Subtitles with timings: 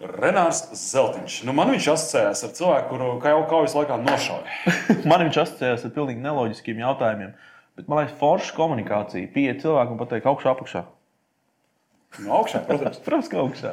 [0.00, 1.38] Renārs Zeltiņš.
[1.48, 4.56] Nu, man viņš asociējās ar cilvēku, kuru kā jau kaujas laikā nošauja.
[5.10, 7.32] man viņš asociējās ar pilnīgi neloģiskiem jautājumiem.
[7.76, 10.84] Bet man liekas, forša komunikācija, pieeja cilvēkam un pateikt augšā, apakšā.
[12.26, 13.00] No augšā, protams.
[13.06, 13.72] protams, ka augšā.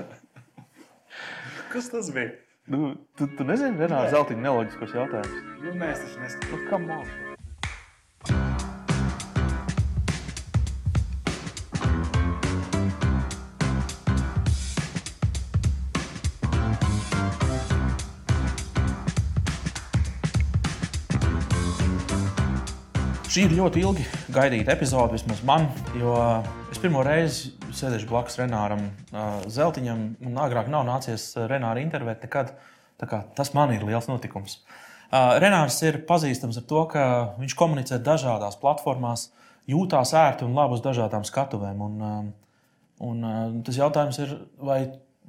[1.75, 2.37] Kas tas bija?
[2.71, 5.45] Nu, tu, tu nezini, Renārs Zeltiņš neloģiskos jautājumus.
[5.59, 6.63] Nu, nē, es taču nesaku.
[6.87, 7.32] Nu,
[23.33, 25.63] Šī ir ļoti ilgi gaidīta epizode, vismaz man,
[25.97, 26.11] jo
[26.69, 28.83] es pirmo reizi sēdēšu blakus Renāram
[29.49, 32.51] Zeltiņam, un agrāk nav nācies Renāra intervēt nekad.
[33.33, 34.59] Tas man ir liels notikums.
[35.41, 37.07] Renārs ir pazīstams ar to, ka
[37.41, 39.31] viņš komunicē dažādās platformās,
[39.65, 41.81] jūtās ērti un labi uz dažādām skatuvēm.
[41.89, 42.33] Un,
[43.01, 43.29] un
[43.65, 44.83] tas jautājums ir, vai,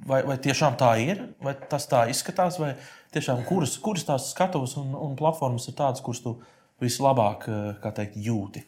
[0.05, 2.75] vai, vai tiešām tā ir, vai tas tā izskatās, vai
[3.17, 6.37] tiešām kuras, kuras tās skatuves un, un platformas ir tādas, kuras tu
[6.83, 8.63] vislabāk eh, teikt, jūti?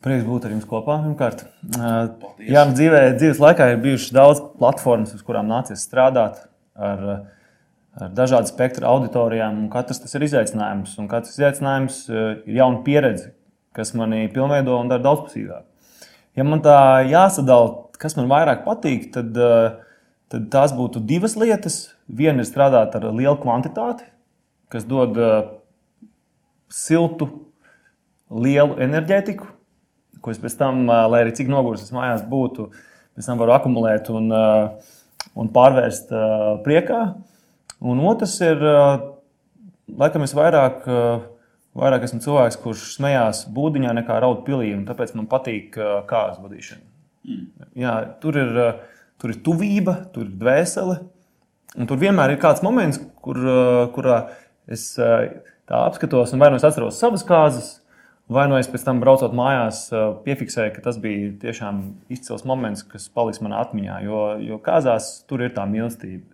[0.00, 0.96] Prieks būt ar jums kopā.
[1.04, 1.42] Pirmkārt,
[1.76, 2.46] Paldies.
[2.48, 6.38] jā, nu, dzīvē, dzīves laikā ir bijušas daudz platformas, uz kurām nācies strādāt
[6.72, 7.02] ar,
[8.00, 9.66] ar dažādu spektru auditorijām.
[9.72, 13.34] Katrs tas ir izaicinājums, un katrs izaicinājums eh, ir jauna pieredze,
[13.76, 15.68] kas manī pilnveido un dara daudzpusīgāk.
[16.38, 21.82] Ja man tā jāsadala, kas man vairāk patīk, tad, eh, tad tās būtu divas lietas.
[22.08, 24.08] Viena ir strādāt ar lielu kvantitāti,
[24.72, 25.20] kas dod
[26.70, 27.28] siltu,
[28.30, 29.48] lielu enerģētiku,
[30.22, 32.68] ko es pēc tam, lai arī cik noguris es mājās būtu,
[33.16, 36.12] pēc tam varu akumulēt un, un pārvērst
[36.66, 37.00] priekā.
[37.80, 38.60] Un otrs ir,
[39.98, 40.84] laikam, es vairāk,
[41.80, 45.78] vairāk esmu cilvēks, kurš smējās būdiņā nekā raud pilī, un tāpēc man patīk
[46.10, 46.84] kāzu vadīšana.
[47.26, 47.46] Mm.
[47.80, 48.60] Jā, tur, ir,
[49.20, 51.00] tur ir tuvība, tur ir dvēsele,
[51.80, 53.40] un tur vienmēr ir kāds moments, kur,
[53.96, 54.20] kurā
[54.70, 54.92] es
[55.70, 57.70] tā apskatos, un vai nu es atceros savas kārtas,
[58.30, 59.84] vai nu es pēc tam braucot mājās,
[60.26, 61.80] piefiksēju, ka tas bija tiešām
[62.12, 64.00] izcils moments, kas paliks manā atmiņā.
[64.06, 66.26] Jo, jo kāzās tur ir tā mīlestība.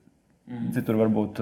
[0.46, 0.68] Mm.
[0.76, 1.40] Citur varbūt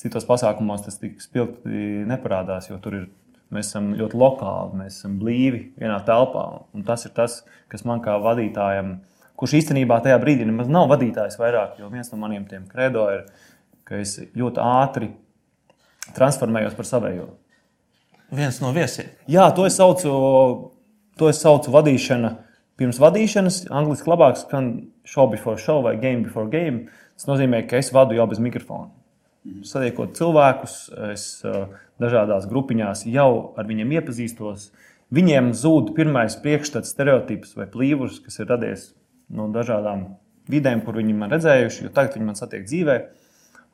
[0.00, 3.08] citos pasākumos tas tik spilgti neparādās, jo tur ir.
[3.50, 6.44] Mēs esam ļoti lokāli, mēs esam blīvi vienā telpā.
[6.70, 8.92] Un tas ir tas, kas man kā vadītājam,
[9.34, 13.24] kurš īstenībā tajā brīdī nemaz nav vadītājs vairāk, jo viens no maniem tiem kredo ir,
[13.82, 15.10] ka es ļoti ātri
[16.16, 17.26] transformējos par savējo.
[18.30, 19.10] Viens no viesiem.
[19.30, 20.12] Jā, to es saucu,
[21.18, 22.36] to es saucu vadīšana.
[22.80, 24.70] Pirms vadīšanas, angļuiski labāk skan
[25.04, 26.86] show before show vai game before game.
[27.18, 28.88] Tas nozīmē, ka es vadu jau bez mikrofona.
[29.66, 30.76] Satiekot cilvēkus,
[31.10, 34.70] es eh, dažādās grupiņās jau ar viņiem iepazīstos.
[35.10, 38.90] Viņiem zūd pirmais priekšstats, stereotips vai plīvurs, kas ir radies
[39.28, 40.06] no dažādām
[40.50, 43.08] vidēm, kur viņi man redzējuši, jo tagad viņi man satiek dzīvēm.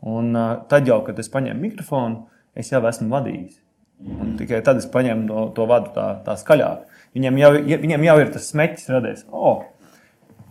[0.04, 0.36] Un
[0.70, 2.26] tad jau, kad es paņēmu mikrofonu,
[2.56, 3.56] es jau esmu vadījis.
[4.04, 6.84] Un tikai tad es paņēmu to, to vadu tā, tā skaļāk.
[7.16, 9.24] Viņiem jau, viņiem jau ir tas smēķis radies.
[9.32, 9.64] Oh,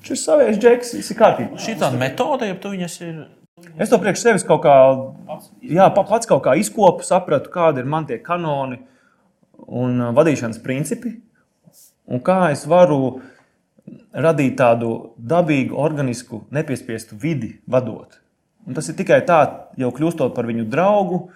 [0.06, 1.60] šis savs džeks, viss ir kārtībā.
[1.62, 3.22] Šī tāda metode, ja tu viņas ir.
[3.80, 4.74] Es to priekš sevis kaut kā,
[5.64, 8.82] jā, pats kaut kā izkopu, sapratu, kādi ir man tie kanoni
[9.68, 11.14] un vadīšanas principi.
[12.06, 13.22] Un kā es varu
[14.14, 18.20] radīt tādu dabīgu, organisku, nepiespiestu vidi vadot.
[18.66, 19.40] Un tas ir tikai tā,
[19.78, 21.28] jau kļūstot par viņu draugu,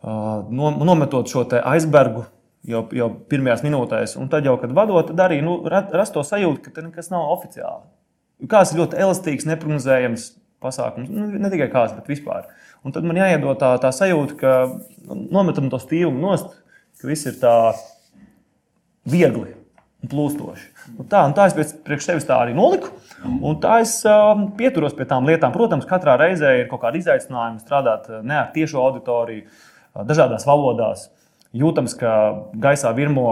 [0.00, 2.24] nometot šo aizbergu
[2.68, 6.72] jau, jau pirmajās minūtēs, un tad jau, kad vadot, tad arī nu, rast to sajūtu,
[6.72, 7.84] ka tas nav oficiāli.
[8.48, 10.26] Kāds ir ļoti elastīgs, neparedzējams
[10.64, 12.48] pasākums, nu, ne tikai kāds, bet vispār.
[12.84, 14.54] Un tad man jāiedod tā, tā sajūta, ka
[15.04, 16.54] nu, nometam to stīvumu nost,
[17.00, 17.54] ka viss ir tā
[19.08, 19.59] viegli
[20.00, 20.68] un plūstoši.
[20.96, 22.92] Un tā, un tā es priekš sevis tā arī noliku.
[23.20, 25.52] Un tā es uh, pieturos pie tām lietām.
[25.52, 31.10] Protams, katrā reizē ir kaut kāda izaicinājuma strādāt ne ar tiešu auditoriju, uh, dažādās valodās.
[31.56, 32.14] Jūtams, ka
[32.62, 33.30] gaisā virmo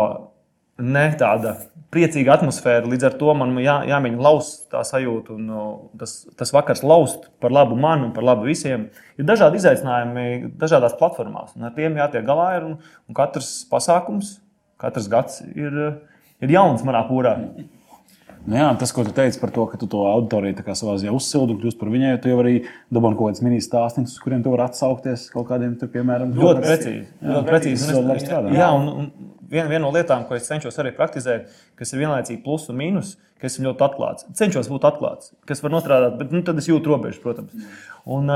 [0.78, 1.56] ne tāda
[1.92, 2.86] priecīga atmosfēra.
[2.90, 5.70] Līdz ar to man jā, jāmēģina laust tā sajūta, un uh,
[6.00, 8.88] tas, tas vakars laust par labu man un par labu visiem.
[9.16, 12.50] Ir dažādi izaicinājumi dažādās platformās, un ar tiem jātiek galā.
[12.58, 12.76] Ir, un,
[13.08, 14.36] un katrs pasākums,
[14.82, 15.80] katrs gads ir,
[16.44, 17.36] ir jauns manā pūrā.
[18.48, 21.52] Nu, jā, tas, ko tu teici par to, ka tu to auditoriju savā ziņā uzsildi
[21.52, 22.54] un kļūsi par viņai, tu jau arī
[22.94, 26.62] dabūji kaut kādas mini stāstus, uz kuriem tu vari atsaukties kaut kādiem, tur, piemēram, ļoti
[26.64, 27.02] precīzi.
[27.26, 27.90] Ļoti precīzi.
[27.90, 28.54] Tas ļoti strādā.
[28.56, 32.40] Jā, un, un viena, viena no lietām, ko es cenšos arī praktizēt, kas ir vienlaicīgi
[32.46, 34.30] plus un mīnus, ka esmu ļoti atklāts.
[34.38, 37.68] Cenšos būt atklāts, kas var nostrādāt, bet nu, tad es jūtu robežas, protams.
[38.08, 38.32] Un,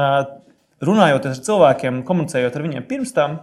[0.82, 3.38] runājot ar cilvēkiem, komunicējot ar viņiem pirms tam,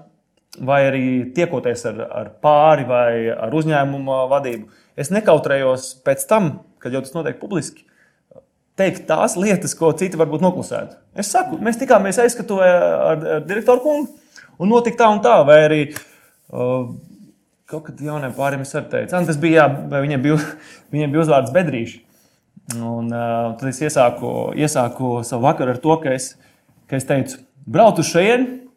[0.58, 1.04] vai arī
[1.36, 4.66] tiekoties ar, ar pāri vai ar uzņēmumu vadību,
[5.00, 6.52] es nekautrējos pēc tam,
[6.82, 7.86] kad jau tas notiek publiski,
[8.80, 10.98] teikt tās lietas, ko citi varbūt noklusētu.
[11.20, 15.60] Es saku, mēs tikāmies aizskatuvē ar, ar direktoru kungu, un notika tā un tā, vai
[15.68, 16.88] arī uh,
[17.70, 20.40] kaut kad jauniem pāriem es arī teicu, "Ah, tas bija, jā, viņiem bija,
[20.96, 22.02] viņiem bija uzvārds Bedrīši.
[22.78, 26.36] Un, uh, tad es iesāku, iesāku savu vakaru ar to, ka es,
[26.88, 28.69] ka es teicu, braucu uz šejienu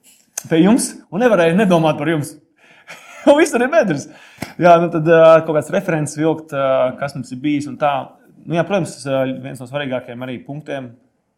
[0.50, 2.34] pie jums un nevarēju nedomāt par jums.
[3.30, 4.08] Un viss ir bedres.
[4.58, 5.06] Jā, nu tad
[5.46, 6.50] kaut kāds referents vilkt,
[6.98, 7.92] kas mums ir bijis un tā.
[8.42, 8.96] Nu, jā, protams,
[9.44, 10.88] viens no svarīgākajiem arī punktiem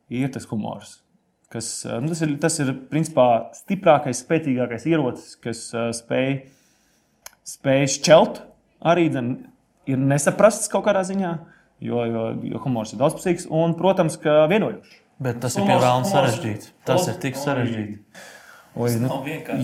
[0.08, 0.94] ir tas humors.
[1.52, 1.68] Kas,
[2.00, 5.60] nu, tas, ir, tas ir principā stiprākais, spēcīgākais ierocis, kas
[6.00, 6.38] spēj,
[7.46, 8.40] spēj šķelt
[8.90, 9.28] arī dzen,
[9.90, 11.34] ir nesaprasts kaut kādā ziņā,
[11.84, 12.24] jo, jo,
[12.54, 14.96] jo humors ir daudzpusīgs un, protams, vienojošs.
[15.22, 16.72] Bet tas ir Humors- pievēlams humors- sarežģīti.
[16.88, 17.98] Tas ir tik sarežģīti.
[18.74, 19.08] Oi, nu,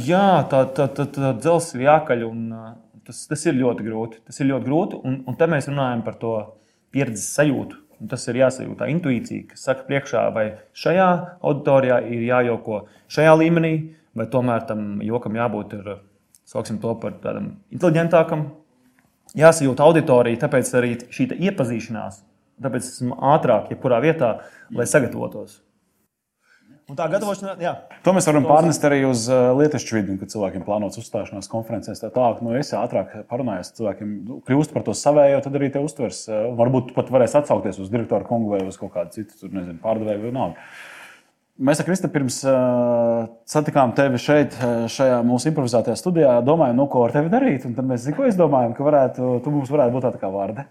[0.07, 2.25] jā, tā, tā, tā, tā dzelzs ir jākaļ.
[2.29, 2.43] Un,
[3.07, 4.21] tas, tas ir ļoti grūti.
[4.29, 5.01] Tas ir ļoti grūti.
[5.07, 6.35] Un, un te mēs runājam par to
[6.95, 7.81] pieredzes sajūtu.
[8.01, 10.45] Un tas ir jāsajūt, tā intuīcija, kas saka, priekšā, vai
[10.81, 11.09] šajā
[11.45, 12.79] auditorijā ir jājoko
[13.13, 13.73] šajā līmenī,
[14.17, 15.91] vai tomēr tam jokam jābūt ir,
[16.49, 18.47] to par tādam inteliģentākam.
[19.37, 22.23] Jāsajūt auditorija, tāpēc arī šī iepazīšanās,
[22.65, 24.33] tāpēc esmu ātrāk, jebkurā vietā,
[24.75, 25.61] lai sagatavotos.
[26.91, 27.71] Un tā gatavošana, jā.
[28.03, 32.01] To mēs varam pārnest arī uz uh, lietušķu vidi, kad cilvēkiem plānots uzstāšanās konferencēs.
[32.03, 35.69] Tā tālāk, nu, es ātrāk parunāju ar cilvēkiem, nu, kļūst par to savējo, tad arī
[35.71, 36.25] te uztvers.
[36.27, 39.79] uh, Varbūt pat varēs atsaukties uz direktoru kungu vai uz kaut kādu citu, tur, nezinu,
[39.85, 40.59] pārdevēju vai nav.
[41.71, 44.59] Mēs ar Kristu pirms uh, satikām tevi šeit,
[44.91, 46.39] šajā mūsu improvizētajā studijā.
[46.43, 47.69] Domājām, nu, ko ar tevi darīt.
[47.69, 50.67] Un tad mēs ziko, izdomājām, ka varētu, tu mums varētu būt tāda kā vārde,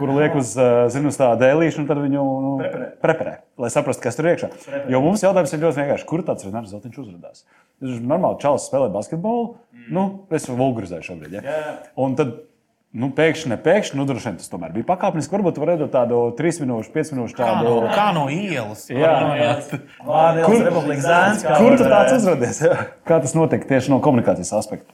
[0.00, 2.90] kuru liek uz, uh, zinu, uz tādu dēlīšu, un tad viņu nu, Preparē.
[3.04, 4.50] preparē, lai saprastu, kas tur iekšā.
[4.90, 7.44] Jo mums jautājums ir ļoti vienkārši, kur tāds Renārs Zeltiņš uzrādās.
[7.80, 9.54] Viņš ir normāli čalis spēlē basketbolu.
[9.72, 9.88] Mm.
[9.96, 10.06] Nu,
[10.36, 11.38] es vulgarizēju šobrīd.
[11.38, 11.44] Ja?
[11.46, 11.74] Jā, jā.
[12.04, 12.34] Un tad,
[12.92, 15.32] nu, pēkšņi, ne pēkšņi, nu, droši vien tas tomēr bija pakāpeniski.
[15.36, 17.92] Varbūt var redzēt tādu 3 minūšu, 5 minūšu Kā no, tādu.
[17.94, 18.82] kā no ielas?
[18.90, 19.52] Jā, jā.
[20.04, 20.64] Vārds Kur-
[21.60, 22.60] Kur tu tāds uzrādījies?
[22.66, 22.78] Jā.
[23.08, 24.92] Kā tas notika tieši no komunikācijas aspekta?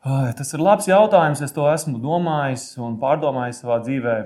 [0.00, 1.42] Tas ir labs jautājums.
[1.44, 4.16] Es to esmu domājis un pārdomājis savā dzīvē.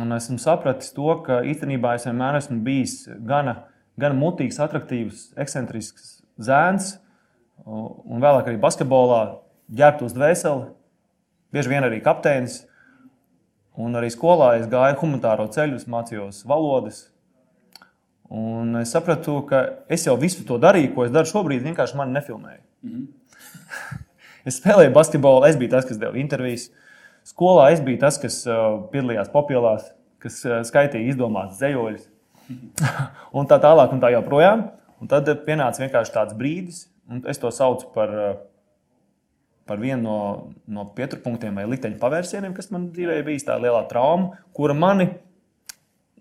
[0.00, 3.58] Un esmu sapratis to, ka īstenībā es vienmēr esmu bijis gana,
[4.00, 6.94] gana mutīgs, attraktīvs, ekscentrisks zēns.
[7.66, 9.20] Un vēlāk arī basketbolā
[9.76, 10.70] ģērbtu uz dvēseli,
[11.52, 12.62] bieži vien arī kapteinis.
[13.76, 17.02] Un arī skolā es gāju humanitāro ceļu, mācījos valodas.
[18.32, 22.16] Un es sapratu, ka es jau visu to darīju, ko es daru šobrīd, vienkārši man
[22.16, 22.64] nefilmēja.
[24.46, 26.68] Es spēlēju basketbolu, es biju tas, kas deva intervijas.
[27.26, 29.88] Skolā es biju tas, kas uh, piedalījās populārās,
[30.22, 32.04] kas uh, skaitīja izdomātas zemoļus.
[33.38, 34.68] un tā tālāk, un tā joprojām.
[35.02, 38.14] Un tad uh, pienāca vienkārši tāds brīdis, un es to saucu par,
[39.66, 40.18] par vienu no,
[40.70, 45.10] no pieturpunktiem vai likteņa pavērsieniem, kas man dzīvē bijis tā lielā trauma, kura mani,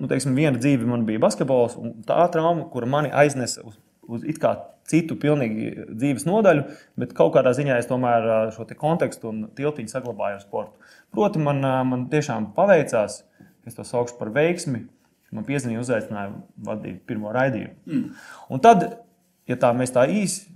[0.01, 3.77] nu, teiksim, viena dzīve man bija basketbols, un tā trauma, kura mani aiznesa uz,
[4.11, 4.55] uz it kā
[4.85, 6.65] citu pilnīgi dzīves nodaļu,
[7.01, 10.91] bet kaut kādā ziņā es tomēr šo te kontekstu un tiltiņu saglabāju ar sportu.
[11.15, 13.23] Proti, man, man tiešām paveicās,
[13.65, 14.85] es to saukšu par veiksmi.
[15.33, 17.73] Man piezīmēja, uzaicināja vadīt pirmo raidījumu.
[17.89, 18.25] Mm.
[18.53, 18.85] Un tad,
[19.49, 20.53] ja tā mēs tā īsi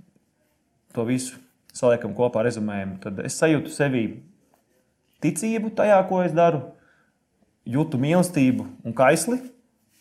[0.94, 1.36] to visu
[1.74, 4.04] saliekam kopā, rezumējam, tad es sajūtu sevī
[5.22, 6.62] ticību tajā, ko es daru,
[7.68, 9.38] jūtu mīlestību un kaisli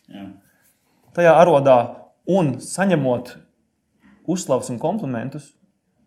[0.10, 0.30] Jā.
[1.18, 1.80] tajā arodā
[2.30, 3.36] un saņemot
[4.30, 5.54] uzslavas un komplimentus.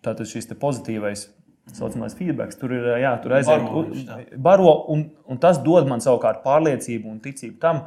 [0.03, 1.29] Tātad šis pozitīvais,
[1.71, 3.69] tā saucamais feedback, tur ir jā, tur aiziet,
[4.09, 4.17] tā.
[4.43, 7.85] baro, un, un tas dod man savukārt pārliecību un ticību tam,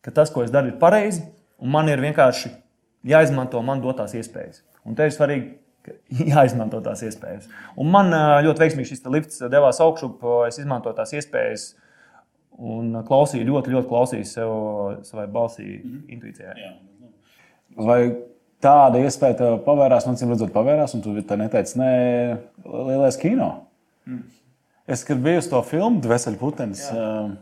[0.00, 1.20] ka tas, ko es daru, ir pareizi,
[1.60, 2.54] un man ir vienkārši
[3.04, 4.62] jāizmanto man dotās iespējas.
[4.88, 5.52] Un te ir svarīgi,
[6.32, 7.48] jāizmanto tās iespējas.
[7.80, 8.08] Un man
[8.46, 11.72] ļoti veiksmīgi šis lifts devās augšup, es izmantoju tās iespējas.
[12.54, 14.50] Un klausīju, ļoti, ļoti klausīju sev,
[15.04, 16.02] savai balsī, mm -hmm.
[16.14, 16.68] intuīcijai.
[17.74, 18.00] Vai
[18.64, 21.90] tāda iespēja tev pavērās, man redzot, pavērās, un tu tā neteici, nē,
[22.64, 23.50] lielais kino?
[24.08, 24.22] Mm.
[24.94, 27.38] Es, kad biju uz to filmu, Dvēseli putenis, um,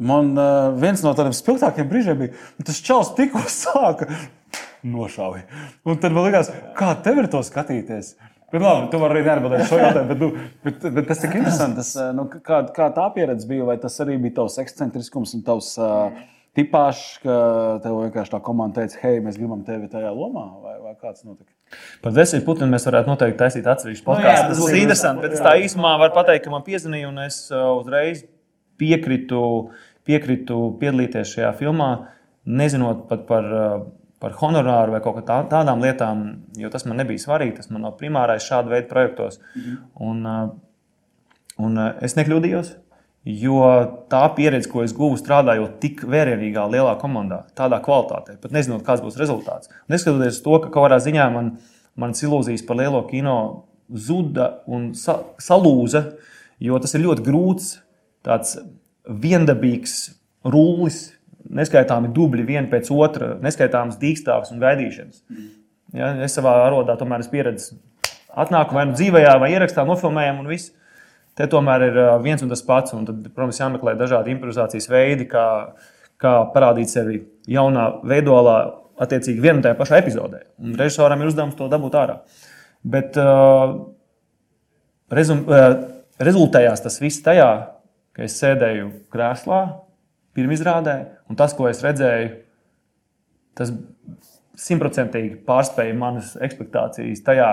[0.00, 4.08] man uh, viens no tādiem spilgtākiem brīžiem bija, nu, tas čels tikko sāka
[4.86, 5.44] nošauja.
[5.84, 8.16] Un tad man likās, kā tev ir to skatīties?
[8.48, 11.82] Bet, labi, tu vari arī neatbildēt šo jautājumu, bet, nu, bet, bet tas ir interesanti.
[11.82, 15.74] Tas, nu, kā, kā tā pieredze bija, vai tas arī bija tavs ekscentriskums un tavs
[15.76, 16.22] uh,
[16.58, 17.36] tipāžs, ka
[17.84, 21.52] tev vienkārši tā komanda teica, hei, mēs gribam tevi tajā lomā, vai, vai kāds notika?
[22.02, 24.32] Par desmit putekļiem mēs varētu noteikti taisīt atsevišķu podkāstu.
[24.34, 25.24] jā, tas būs interesanti.
[25.26, 28.24] Bet es tā īsumā varu pateikt, ka man piezvanīja, un es uh, uzreiz
[28.80, 29.42] piekritu,
[30.08, 31.90] piekritu piedalīties šajā filmā,
[32.48, 33.86] nezinot pat par, uh,
[34.22, 36.26] par honorāru vai kaut kā tā, tādām lietām,
[36.58, 37.58] jo tas man nebija svarīgi.
[37.60, 39.38] Tas man nav primārais šāda veida projektos.
[40.08, 40.52] Un, uh,
[41.60, 42.74] un uh, es nekļūdījos.
[43.26, 43.62] Jo
[44.08, 49.02] tā pieredze, ko es guvu strādājot tik vērienīgā, lielā komandā, tādā kvalitātē, pat nezinot, kāds
[49.04, 49.68] būs rezultāts.
[49.90, 51.50] Neskatoties to, ka kaut kādā ziņā man,
[51.98, 53.36] manas ilūzijas par lielo kino
[53.90, 56.04] zuda un sa salūza,
[56.62, 57.68] jo tas ir ļoti grūts,
[58.24, 58.56] tāds
[59.08, 59.98] viendabīgs
[60.46, 61.08] rullis,
[61.48, 65.22] neskaitāmi dubļi viena pēc otra, neskaitāmas dīkstāves un gaidīšanas.
[65.96, 67.78] Ja, es savā arodā tomēr esmu pieredzējis.
[68.38, 70.74] Atnāku vai nu dzīvē, vai ierakstā, nofilmējam un viss.
[71.38, 72.94] Te tomēr ir viens un tas pats.
[72.96, 75.46] Un tad, protams, jāmeklē dažādi improvizācijas veidi, kā,
[76.18, 78.58] kā parādīt sevi jaunā veidolā,
[78.98, 80.42] attiecīgi vienā un tajā pašā epizodē.
[80.58, 82.18] Un režisoram ir uzdevums to dabūt ārā.
[82.82, 83.76] Bet uh,
[85.14, 85.68] rezum, uh,
[86.22, 87.48] rezultējās tas viss tajā,
[88.16, 89.60] ka es sēdēju krēslā,
[90.34, 90.96] pirmizrādē,
[91.30, 92.32] un tas, ko es redzēju,
[93.58, 93.72] tas
[94.58, 97.50] simtprocentīgi pārspēja manas expectācijas tajā,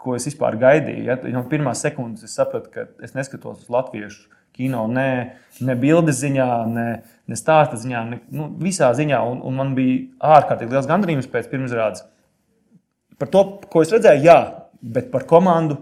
[0.00, 1.06] ko es vispār gaidīju.
[1.06, 1.16] Ja?
[1.34, 4.28] No pirmās sekundes es sapratu, ka es neskatos uz latviešu
[4.60, 6.86] kino ne, ne bildes ziņā, ne,
[7.30, 9.20] ne stāsta ziņā, ne nu, visā ziņā.
[9.32, 12.04] Un, un man bija ārkārtīgi liels gandarījums pēc pirmizrādes.
[13.20, 14.38] Par to, ko es redzēju, jā,
[14.80, 15.78] bet par komandu,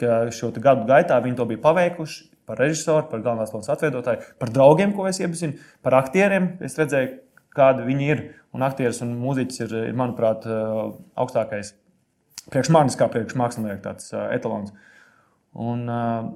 [0.00, 2.32] ka šo gadu gaitā viņi to bija paveikuši.
[2.46, 6.52] Par režisoru, par galvenās lomas atveidotāju, par draugiem, ko es iepazinu, par aktieriem.
[6.62, 7.16] Es redzēju,
[7.56, 8.22] kādi viņi ir.
[8.54, 10.46] Un aktieris un mūziķis ir manuprāt,
[11.18, 11.74] augstākais
[12.52, 14.74] priekš manis, kā priekš mākslinieka tāds uh, etalons.
[15.56, 16.28] Un, uh,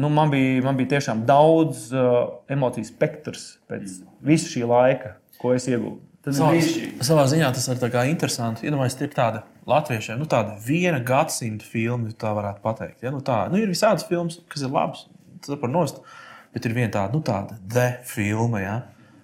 [0.00, 5.54] nu, man, bija, man bija tiešām daudz uh, emociju spektrs pēc visa šī laika, ko
[5.56, 6.08] es iegūstu.
[6.22, 6.58] Tas savā,
[7.02, 8.68] savā ziņā tas ir interesanti.
[8.68, 13.02] Iedomājieties, ja ir tāda latviešiem, nu, tāda viena gadsimta filma, tā varētu pateikt.
[13.02, 13.10] Ja?
[13.10, 15.08] Nu, tā, nu, ir visādas filmas, kas ir labas,
[15.42, 15.98] tas par nost,
[16.54, 18.62] bet ir viena tāda, nu, tāda de filma.
[18.62, 18.76] Ja?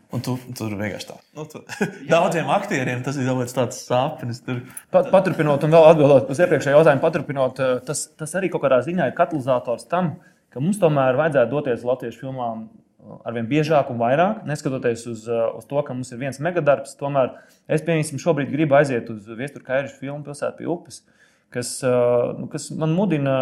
[0.09, 1.19] Un tu, tur vienkārši tā.
[1.37, 1.61] Nu, tu,
[2.09, 4.41] daudziem aktieriem tas ir kaut kāds sapnis.
[4.45, 4.62] Tur.
[4.95, 8.81] Pat, paturpinot, un vēl atbildot uz iepriekšējo jautājumu, paturpinot, eh, tas, tas arī kaut kādā
[8.87, 10.15] ziņā ir katalizators tam,
[10.55, 15.45] ka mums tomēr vajadzētu doties latviešu filmām eh, arvien biežāk un vairāk, neskatoties uz, eh,
[15.61, 16.97] uz to, ka mums ir viens megadarbs.
[16.97, 17.35] Tomēr
[17.69, 21.03] es pieņemsim, šobrīd gribu aiziet uz Viestura Kairiša filmu Pilsēta pie upes,
[21.53, 23.37] kas, nu, kas man mudina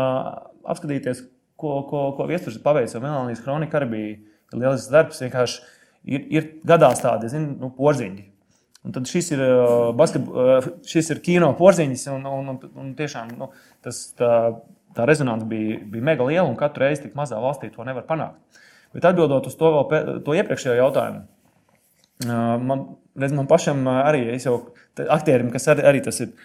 [0.66, 1.22] apskatīties,
[1.58, 2.98] ko, ko, ko Viesturs ir paveicis.
[3.02, 4.16] Melnijas kronika arī bija
[4.54, 5.22] lielisks darbs.
[5.24, 5.75] Vienkārši
[6.06, 8.24] ir, ir gadās tādi zin, nu, porziņi.
[8.86, 12.90] Un tad šis ir, uh, basket, uh, šis ir kino porziņš, un, un, un, un
[12.98, 13.50] tiešām nu,
[13.82, 14.32] tas, tā,
[14.94, 18.60] tā rezonance bija, bija mega liela, un katru reizi tik mazā valstī to nevar panākt.
[18.94, 21.24] Bet atbildot uz to, vēl, to iepriekšējo jautājumu,
[22.28, 22.86] uh, man,
[23.18, 24.60] redz, man pašam arī jau
[25.10, 26.36] aktierim, kas arī, arī tas ir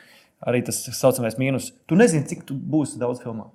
[0.47, 1.71] arī tas saucamais mīnus.
[1.89, 3.49] Tu nezini, cik tu būsi daudz filmā.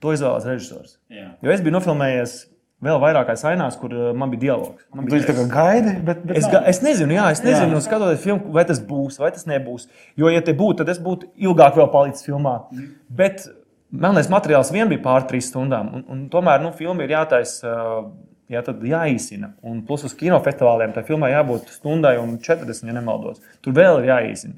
[0.00, 0.96] To izvēlās režisors.
[1.12, 1.34] Jā.
[1.44, 2.36] Jo es biju nofilmējies
[2.80, 4.86] Vēl vairākās ainās, kur uh, man bija dialogs.
[4.96, 7.82] Man bija tā kā gaidi, bet, bet es, ga, es nezinu, jā, es nezinu, jā.
[7.84, 9.84] skatoties filmu, vai tas būs, vai tas nebūs.
[10.20, 12.56] Jo, ja te būtu, tad es būtu ilgāk vēl palicis filmā.
[12.72, 12.88] Mm.
[13.20, 13.44] Bet
[13.92, 15.92] melnais materiāls vien bija pār trīs stundām.
[15.98, 17.68] Un, un tomēr nu, filma ir jātaisa.
[17.68, 18.10] Uh,
[18.50, 19.52] jā, tad jāīsina.
[19.66, 23.42] Un plus uz kinofestivāliem tā filmai jābūt stundai un 40, ja nemaldos.
[23.64, 24.56] Tur vēl ir jāīsina.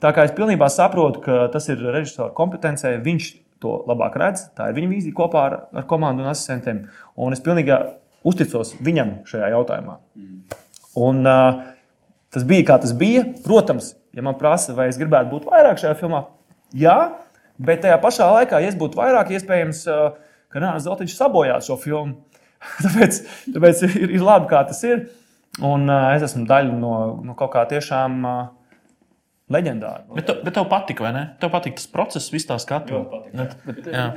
[0.00, 3.30] Tā kā es pilnībā saprotu, ka tas ir režisora kompetencija, viņš
[3.62, 4.46] to labāk redz.
[4.56, 6.84] Tā ir viņa vīzija kopā ar, ar komandu un asistentiem.
[7.20, 7.76] Un es pilnīgi
[8.26, 9.96] uzticos viņam šajā jautājumā.
[11.00, 11.60] Un, uh,
[12.34, 13.24] tas bija kā tas bija.
[13.44, 16.24] Protams, ja man prasa, vai es gribētu būt vairāk šajā filmā,
[16.76, 16.96] jā,
[17.60, 21.78] bet tajā pašā laikā, ja es būtu vairāk, iespējams, uh, ka Nācis Zeltiņš sabojās šo
[21.80, 22.18] filmu.
[22.84, 23.22] tāpēc
[23.54, 25.06] tāpēc ir, ir labi, kā tas ir.
[25.64, 28.24] Un uh, es esmu daļa no, no kaut kā tiešām.
[28.24, 28.40] Uh,
[29.50, 30.06] leģendāri.
[30.16, 31.24] Bet, tu, bet tev patika, vai ne?
[31.42, 33.02] Tev patika tas process, viss tā skatu.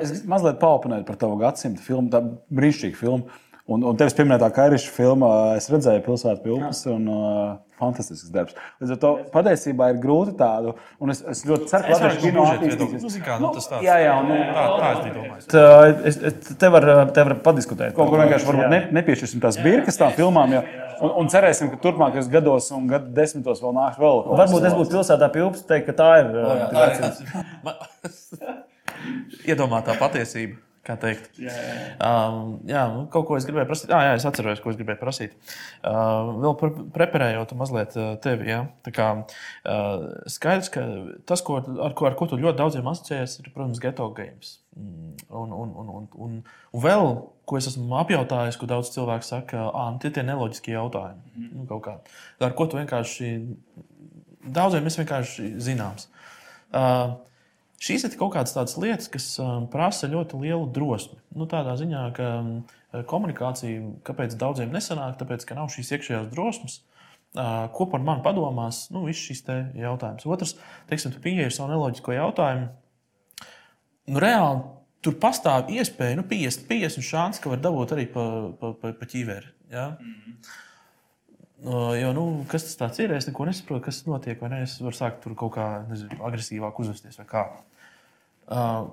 [0.04, 2.22] Es mazliet paupināju par tavu gadsimtu filmu, tā
[2.54, 3.42] brīnišķīga filma.
[3.72, 8.58] Un, un tevis pieminētā kairiša filmā es redzēju pilsētu upes un uh, fantastisks darbs.
[8.84, 12.43] Līdz ar to patiesībā ir grūti tādu, un es, es ļoti ceru, ka Latvijas kino
[12.50, 13.05] attīstīsies.
[13.05, 13.86] Nu, kā, nu, tas tāds.
[13.88, 15.48] Jā, jā, un, tā, tā es domājis.
[15.53, 15.63] Tā,
[16.12, 17.96] es, te var, te var padiskutēt.
[17.96, 20.65] Kaut ko vienkārši varbūt ne, nepiešķirsim tās birkas tām filmām, jo,
[21.00, 24.25] un, un cerēsim, ka turpmākajos gados un gadu desmitos vēl nāks vēl.
[24.43, 26.36] Varbūt es būtu pilsētā upes teikt, ka tā ir.
[27.63, 28.60] Tā
[29.48, 30.60] Iedomātā patiesība.
[30.84, 31.30] Kā teikt?
[31.40, 31.75] Jā, jā.
[32.04, 33.92] Um, jā nu, kaut ko es gribēju prasīt.
[33.96, 35.38] Ah, jā, es atceros, ko es gribēju prasīt.
[35.80, 38.50] Uh, vēl par preparējot mazliet tevi.
[38.52, 38.66] Jā.
[38.84, 40.84] Tā kā, uh, skaidrs, ka
[41.30, 44.58] tas, ko, ar, ko, ar ko tu ļoti daudziem asociējies, ir, protams, geto games.
[44.75, 47.16] Mm, un, un, un, un, un, un vēl,
[47.48, 51.24] ko es esmu apjautājis, ko daudz cilvēku saka, ah, tie ir neloģiski jautājumi.
[51.38, 51.52] Mm.
[51.62, 52.00] Nu, kaut kā.
[52.44, 53.38] Ar ko tu vienkārši
[54.44, 56.10] daudziem es vienkārši zināms.
[56.74, 57.22] Uh,
[57.84, 61.18] Šīs ir kaut kādas tādas lietas, kas um, prasa ļoti lielu drosmi.
[61.36, 62.54] Nu, tādā ziņā, ka um,
[63.10, 66.80] komunikācija, kāpēc daudziem nesanāk, tāpēc, ka nav šīs iekšējās drosmes.
[67.34, 68.86] Uh, ko par mani padomās?
[68.94, 69.44] Nu, viss šis
[69.75, 70.28] jautājums.
[70.30, 70.56] Otrs,
[70.88, 72.70] teiksim, tu pieeji savu neloģisko jautājumu.
[74.13, 74.62] Nu, reāli
[75.04, 78.28] tur pastāv iespēja, nu, 50, 50 šāds, ka var dabūt arī pa,
[78.60, 79.52] pa, pa, pa ķīveri.
[79.74, 79.90] Ja?
[80.00, 80.62] Mm -hmm.
[81.63, 83.12] Uh, jo, nu, kas tas ir?
[83.16, 84.42] Es neko nesaprotu, kas notiek.
[84.62, 87.20] Es varu sākt tur kaut kā nezinu, agresīvāk uzvesties.
[88.48, 88.90] Uh,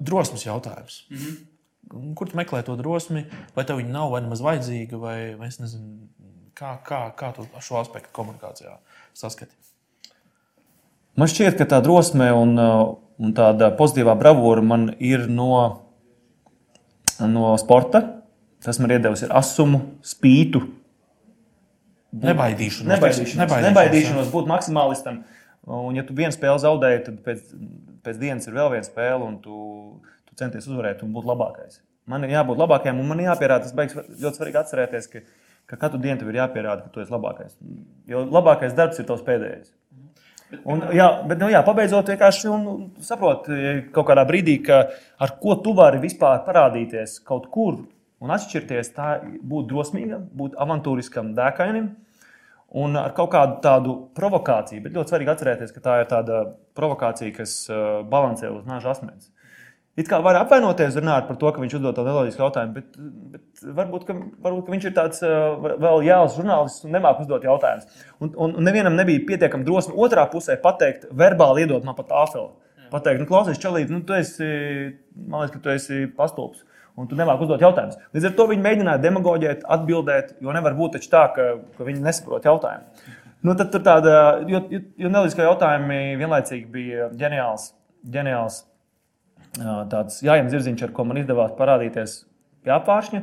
[0.00, 1.06] drosmes jautājums.
[1.10, 2.14] Mm -hmm.
[2.14, 3.24] Kur tu meklē to drosmi?
[3.56, 6.08] Vai tev viņa nav vai nemaz vajadzīga, vai, vai es nezinu,
[6.54, 8.76] kā, kā, kā tu šo aspektu komunikācijā
[9.14, 9.54] saskati?
[11.16, 15.82] Man šķiet, ka tā drosme un, uh, un tāda pozitīvā bravūra man ir no,
[17.20, 18.02] no sporta.
[18.64, 20.60] Tas man iedevis asumu, spītu,
[22.12, 25.22] būt, nebaidīšanos, nebaidīšanos, nebaidīšanos, nebaidīšanos būt maksimālistam.
[25.70, 27.54] Un, ja tu vienu spēli zaudēji, tad pēc,
[28.06, 29.58] pēc dienas ir vēl viena spēle, un tu,
[30.28, 31.80] tu centies uzvarēt un būt labākais.
[32.10, 35.22] Man ir jābūt labākajam, un man jāpierāda, tas beigas ļoti svarīgi atcerēties, ka,
[35.70, 37.58] ka katru dienu tev ir jāpierāda, ka tu esi labākais.
[38.10, 39.70] Jo labākais darbs ir tavs pēdējais.
[40.66, 42.64] Un, jā, bet, nu, jā, pabeidzot, vienkārši un,
[43.06, 43.54] saproti
[43.94, 44.82] kaut kādā brīdī, ka
[45.22, 47.84] ar ko tu vari vispār parādīties kaut kur
[48.20, 51.92] un atšķirties, tā būt drosmīgam, būt avantūriskam, dēkainim.
[52.70, 56.44] Un ar kaut kādu tādu provokāciju, bet ļoti svarīgi atcerēties, ka tā ir tāda
[56.78, 59.32] provokācija, kas uh, balansē uz nāža asmens.
[59.98, 62.94] It kā var apvainoties Runāt par to, ka viņš uzdod tādu neloģisku jautājumu, bet,
[63.34, 64.14] bet varbūt, ka,
[64.46, 68.06] varbūt ka viņš ir tāds uh, vēl jēls žurnālists un nemāķis uzdot jautājumus.
[68.22, 72.52] Un, un, nevienam nebija pietiekami drosme otrā pusē pateikt, verbāli iedot man pat tāfeli.
[72.94, 74.46] Pateikt, nu, klausies, čalīt, nu, tu esi,
[75.18, 76.62] man liekas, ka tu esi pastulbs
[77.00, 77.98] un tu nemāki uzdot jautājumus.
[78.16, 82.48] Līdz ar to viņi mēģināja demagoģēt, atbildēt, jo nevar būt tā, ka, ka viņi nesaprot
[82.48, 83.16] jautājumu.
[83.46, 84.14] Nu, tad tur tāda,
[84.48, 87.70] jo, jo, jo nelīdzīgā jautājumi vienlaicīgi bija ģeniāls,
[88.12, 88.60] ģeniāls
[89.90, 92.20] tāds jājams zirziņš, ar ko man izdevās parādīties
[92.64, 93.22] pie apvāršņa,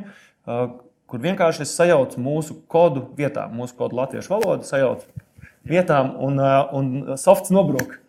[1.08, 5.24] kur vienkārši es sajaucu mūsu kodu vietām, mūsu kodu latviešu valodu sajaucu
[5.68, 6.42] vietām, un,
[6.74, 8.02] un softs nobruka.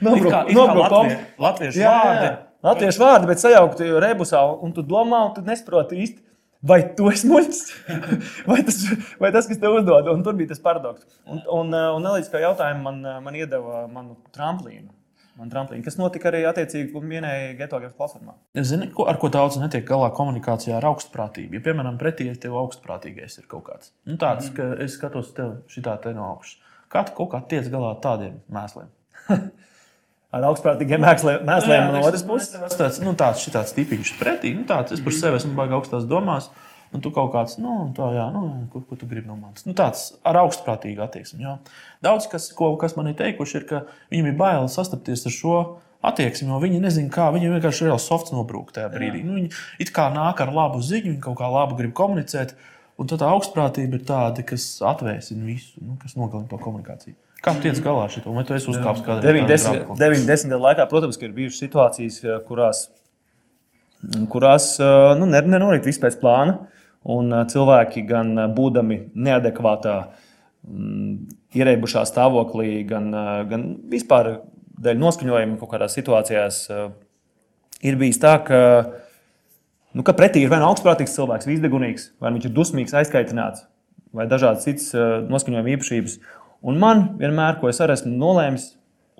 [0.00, 2.32] Nobruk, nobruk, latvie, latviešu vārdi.
[2.66, 6.22] Latviešu vārdi, bet sajaukt rebusā, un tu domā, un tu nesaproti īsti.
[6.66, 7.58] Vai tu esi muļķis,
[8.48, 8.78] vai, tas,
[9.20, 10.08] vai tas, kas tev uzdod?
[10.10, 11.04] Un tur bija tas paradoks.
[11.28, 14.88] Un, un, un nelīdz kā jautājumu man, man iedeva manu tramplīnu.
[15.36, 18.38] Man tramplīnu, kas notika arī attiecīgi, ko minēja Geto Games platformā.
[18.64, 21.58] Zini, ko, ar ko daudz netiek galā komunikācijā ar augstprātību.
[21.58, 23.92] Ja, piemēram, pretī tev augstprātīgais ir kaut kāds.
[24.08, 24.56] Nu, tāds, mm.
[24.56, 26.56] ka es skatos tev šitā te no augšas.
[26.90, 28.88] Kā tu kaut kā tiec galā ar tādiem mēsliem?
[30.34, 32.54] ar augstprātīgiem mēsliem, mēsliem no otras puses.
[32.54, 36.08] Tas tāds, nu, tāds, tāds tipiņš pretī, nu, tāds, es par sevi esmu baigi augstās
[36.08, 36.50] domās.
[36.94, 39.64] Un tu kaut kāds, nu, tā, jā, nu, ko, ko tu gribi no manis?
[39.66, 41.42] Nu, tāds ar augstprātīgu attieksmi.
[41.42, 41.56] Jā.
[42.04, 43.80] Daudz kas, ko, kas man ir teikuši, ir, ka
[44.14, 45.56] viņiem ir bail sastapties ar šo
[46.06, 49.24] attieksmi, jo viņi nezina, kā viņi vienkārši ir softs nobrūkt tajā brīdī.
[49.26, 49.50] Nu, viņi
[49.82, 52.54] it kā nāk ar labu ziņu, viņi kaut kā labi grib komunicēt.
[52.96, 57.18] Un tā augstprātība ir tāda, kas atvēsina visu, nu, kas nogalina to komunikāciju.
[57.46, 58.24] Kā tiec galā ar šo?
[58.34, 59.54] Vai tu esi uzkāpis kādā veidā?
[59.94, 62.80] 90 gadu laikā, protams, ir bijušas situācijas, eh, kurās,
[64.32, 66.56] kurās eh, nu, nenorīt viss pēc plāna.
[67.06, 69.94] Un eh, cilvēki, gan būdami neadekvātā,
[70.66, 71.12] mm,
[71.54, 73.12] ierēbušā stāvoklī, gan,
[73.52, 74.40] gan vispār
[74.82, 76.58] dēļ noskaņojuma kaut kādās situācijās,
[77.86, 78.58] ir bijis tā, ka,
[79.94, 83.68] nu, ka pretī ir vai nu augstprātīgs cilvēks, izdegunīgs, vai viņš ir dusmīgs, aizkaitināts,
[84.10, 84.90] vai dažādas citas
[85.30, 86.18] noskaņojuma īpašības.
[86.64, 88.70] Un man vienmēr, ko es arī esmu nolēmis,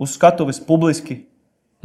[0.01, 1.23] uz skatuves publiski,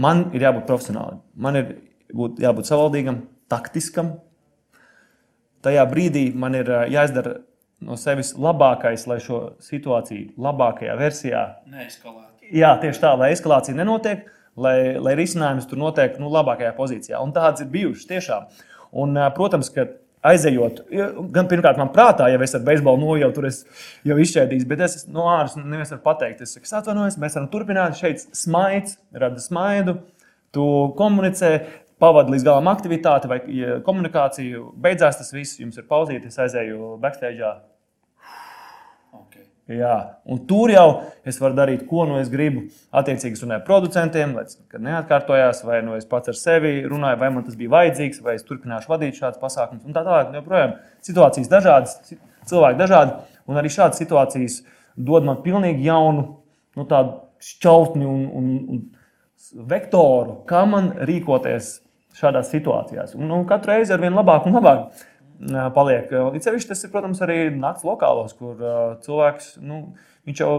[0.01, 1.21] man ir jābūt profesionālim.
[1.35, 1.71] Man ir
[2.15, 4.15] būt, jābūt savaldīgam, taktiskam.
[5.61, 7.39] Tajā brīdī man ir jāizdara
[7.85, 12.49] no sevis labākais, lai šo situāciju labākajā versijā neeskalētu.
[12.51, 14.25] Jā, tieši tā, lai eskalācija nenotiek,
[14.59, 17.21] lai, lai risinājums tur notiek nu, labākajā pozīcijā.
[17.23, 18.49] Un tādas ir bijušas tiešām.
[19.01, 19.87] Un, protams, ka
[20.27, 20.83] aizejot,
[21.33, 23.61] gan pirmkārt, man prātā, ja es ar beisbolu nojautu, tur es
[24.07, 27.97] jau izšķēdīju, bet es no ārpuses neviens var pateikt, es saku, atvainojos, mēs varam turpināt.
[27.97, 29.97] Šeit smaids, rada smaidu,
[30.53, 30.65] tu
[30.99, 31.55] komunicē,
[32.01, 33.41] pavadi līdz galam aktivitāti vai
[33.85, 37.53] komunikāciju, beidzās tas viss, jums ir pauzīte, es aizēju backstage.
[39.71, 39.95] Jā,
[40.27, 40.85] un tur jau
[41.27, 42.65] es varu darīt, ko nu es gribu.
[42.97, 47.19] Attiecīgi, es runāju ar producentiem, lai tas neatkārtojās, vai nu es pats ar sevi runāju,
[47.21, 49.85] vai man tas bija vajadzīgs, vai es turpināšu vadīt šādus pasākumus.
[49.87, 52.15] Un tā tālāk, joprojām situācijas dažādas,
[52.49, 54.61] cilvēki dažādi, un arī šādas situācijas
[54.97, 56.25] dod man pilnīgi jaunu
[56.77, 56.87] nu,
[57.41, 61.79] šķautni un, un, un vektoru, kā man rīkoties
[62.17, 63.15] šādās situācijās.
[63.17, 65.07] Un, un katru reizi ar vien labāk un labāk
[65.75, 66.11] paliek.
[66.11, 68.59] Līdz tas ir, protams, arī naktas lokālos, kur
[69.05, 69.83] cilvēks nu,
[70.37, 70.55] jau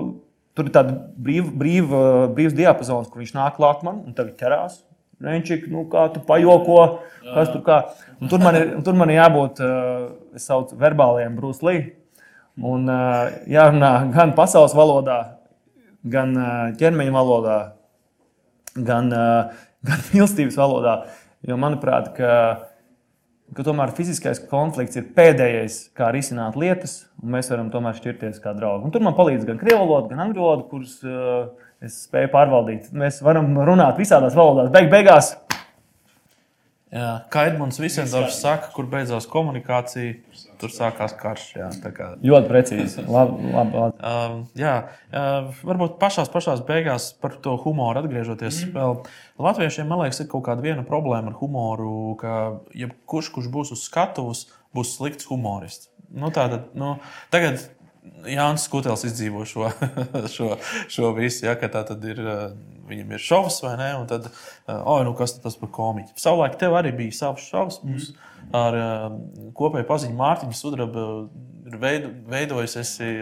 [0.56, 1.92] tur ir tāds brīv, brīv,
[2.34, 4.80] brīvs diapazons, kur viņš nāk klāt man un tagad ķerās.
[5.22, 6.78] Renčik, nu, kā tu pajoko,
[7.22, 7.78] kas tur kā.
[8.18, 9.60] Un tur man ir, tur man ir jābūt,
[10.42, 11.76] saucu, verbāliem brūslī.
[12.58, 12.90] Un
[13.48, 15.20] jārunā gan pasaules valodā,
[16.02, 16.34] gan
[16.80, 17.58] ķermeņa valodā,
[18.74, 19.14] gan,
[19.88, 20.96] gan mīlestības valodā.
[21.46, 22.34] Jo manuprāt, ka,
[23.56, 28.54] ka tomēr fiziskais konflikts ir pēdējais, kā risināt lietas, un mēs varam tomēr šķirties kā
[28.56, 28.86] draugi.
[28.88, 32.92] Un tur man palīdz gan krievu valoda, gan angļu valoda, kuras uh, es spēju pārvaldīt.
[32.96, 34.72] Mēs varam runāt visādās valodās.
[34.74, 35.34] Beig, beigās
[36.92, 40.12] Jā, kā Edmunds Visendorfs saka, kur beidzās komunikācija,
[40.60, 41.46] tur sākās karš.
[41.56, 42.10] Jā, kā...
[42.20, 43.04] Ļoti precīzi.
[43.06, 43.96] Labi, labi, labi.
[43.96, 44.74] Uh, jā,
[45.08, 48.66] uh, varbūt pašās, pašās beigās par to humoru atgriežoties.
[48.66, 48.74] Mm.
[48.76, 48.98] Vēl,
[49.48, 52.34] Latviešiem, man liekas, ir kaut kāda viena problēma ar humoru, ka
[52.76, 55.88] jebkurš, kurš būs uz skatuves, būs slikts humorists.
[56.12, 56.98] Nu, tātad, nu,
[57.32, 57.64] tagad
[58.28, 59.70] Jānis Kutels izdzīvo šo,
[60.34, 60.56] šo,
[60.92, 62.20] šo visu, ja, ka tā tad ir,
[62.92, 64.28] viņam ir šovs vai ne, un tad,
[64.68, 66.14] oh, nu kas tas par komiķi.
[66.20, 68.12] Savulaik tev arī bija savs šovs, mums
[68.56, 68.78] ar
[69.58, 71.04] kopēju paziņu Mārtiņu Sudrabu
[71.68, 72.78] ir veido, veidojis,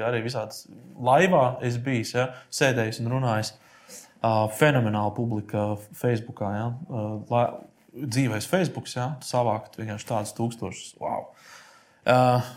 [0.07, 0.65] arī visādas
[1.01, 3.55] laivā, es bijis, ja, sēdējis un runājis.
[4.59, 6.65] Fenomenāla publika Facebookā, ja,
[7.31, 7.45] la,
[7.97, 10.99] dzīvēs Facebooks, ja, savākt vienkārši tādus tūkstošus.
[11.01, 11.31] Wow.
[12.05, 12.51] Uh,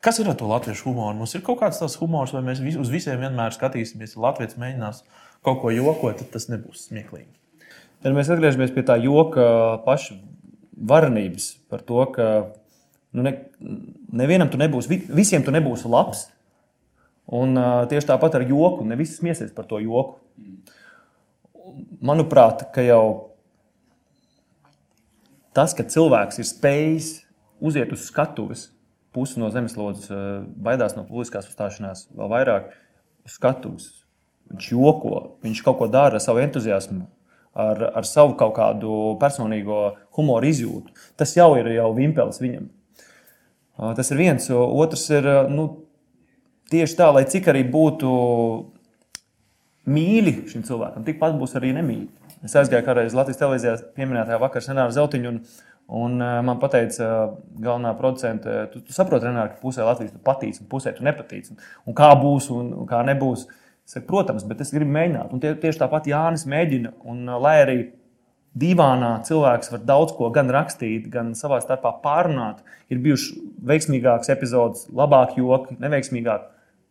[0.00, 1.12] Kas ir ar to latviešu humoru?
[1.18, 5.02] Mums ir kaut kāds tāds humors, vai mēs uz visiem vienmēr skatīsimies, ja Latvijas mēģinās
[5.46, 7.30] kaut ko jokot, tad tas nebūs smieklīgi.
[8.04, 9.44] Ja mēs atgriežamies pie tā joka
[9.84, 10.16] paša
[10.90, 12.28] varenības, par to, ka
[13.12, 13.34] nu, ne,
[14.22, 16.28] nevienam tu nebūs, visiem tu nebūsi labs.
[17.30, 18.82] Un, uh, tieši tāpat ar joku.
[18.88, 20.18] Ne visi smiesies par to joku.
[22.02, 23.04] Manuprāt, ka jau
[25.54, 27.10] tas, ka cilvēks ir spējis
[27.62, 28.70] uziet uz skatuves
[29.12, 32.70] pusi no zemeslodes eh, baidās no publiskās uzstāšanās, vēl vairāk
[33.28, 33.99] skatuves.
[34.50, 37.04] Viņš joko, viņš kaut ko dara ar savu entuziasmu,
[37.54, 40.94] ar, ar savu kaut kādu personīgo humoru izjūtu.
[41.20, 42.66] Tas jau ir jau vimpelis viņam.
[43.96, 44.50] Tas ir viens.
[44.50, 45.68] Otrs ir nu,
[46.72, 48.10] tieši tā, lai cik arī būtu
[49.90, 52.08] mīļi šim cilvēkam, tikpat būs arī nemīļi.
[52.44, 55.34] Es aizgāju kādreiz Latvijas televīzijā pieminētajā vakarā Senāra Zeltiņu.
[55.34, 55.42] Un,
[55.90, 60.20] Un uh, man teica, uh, galvenā producente, tu, tu saproti, Renāri, ka pusē Latvijas tu
[60.22, 61.48] patīc, un pusē tu nepatīc.
[61.50, 61.58] Un,
[61.90, 63.48] un kā būs un, un kā nebūs.
[63.90, 65.32] Saku, Protams, bet es gribu mēģināt.
[65.34, 66.92] Un tie, tieši tāpat Jānis mēģina.
[67.10, 67.78] Un, uh, lai arī
[68.60, 74.86] dīvānā cilvēks var daudz ko gan rakstīt, gan savā starpā pārunāt, ir bijuši veiksmīgāks epizodes,
[74.94, 76.46] labāk joki, neveiksmīgāk.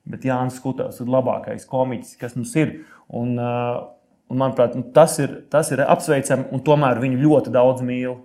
[0.09, 2.79] Bet Jānis Skutels ir labākais komiķis, kas mums ir.
[3.15, 3.81] Un, uh,
[4.29, 8.17] un manuprāt, nu, tas ir, tas ir apsveicami, un tomēr viņu ļoti daudz mīl.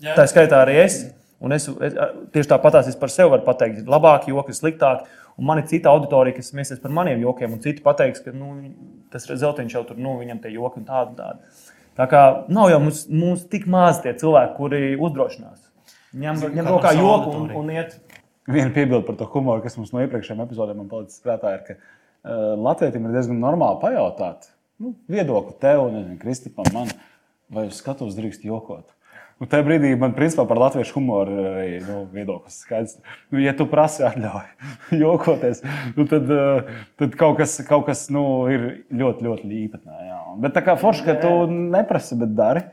[0.00, 0.16] Jā.
[0.16, 1.02] Tā skaitā arī es.
[1.40, 1.94] Un es, es
[2.34, 5.06] tieši tāpat es par sevi varu pateikt, ir labāk, joki, sliktāk.
[5.38, 8.52] Un man ir cita auditorija, kas smieties par maniem jokiem, un citi pateiks, ka nu,
[9.12, 11.16] tas zeltiņš jau tur, nu, viņam tie joki un tādi.
[11.18, 11.66] tādi.
[11.98, 12.20] Tā kā
[12.52, 15.66] nav jau mums, mums tik maz tie cilvēki, kuri uzdrošinās.
[16.20, 17.98] Ņem, ņem rokā joku un, un iet.
[18.50, 22.56] Viena piebilde par to humoru, kas mums no iepriekšējām epizodēm palicis prātā, ir, ka uh,
[22.58, 24.48] Latvijam ir diezgan normāli pajautāt
[24.80, 26.90] nu, viedokli tev, nezinu, Kristipam, man,
[27.52, 28.88] vai uz skatuves drīkst jokot.
[29.40, 32.98] Un tajā brīdī man principā par latviešu humoru arī nu, viedoklis skaidrs.
[33.32, 35.62] Nu, ja tu prasi atļauju jokoties,
[35.96, 36.68] nu, tad, eh,
[37.00, 40.10] tad kaut kas, kaut kas nu, ir ļoti, ļoti īpatnē.
[40.44, 42.66] Bet tā kā forši, ka tu neprasi, bet dari.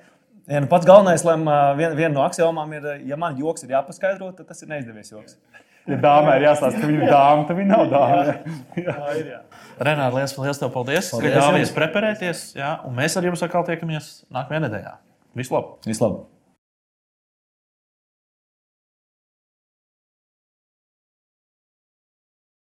[0.47, 1.38] Ja, nu pats galvenais, lai
[1.80, 5.39] viena vien no axiomām ir, ja man joks ir jāpaskaidro, tad tas ir neizdevies joks.
[5.88, 9.41] Ja dāmai ir jāstāsta, ka viņa ir dāma, tad viņa nav dāma.
[9.88, 12.47] Renāri, liels, liels tev paldies, paldies ka ļāvies preparēties.
[12.60, 14.97] Jā, un mēs ar jums atkal tiekamies nākamajā nedēļā.
[15.39, 15.77] Vislabāk!
[15.88, 16.25] Vislabāk!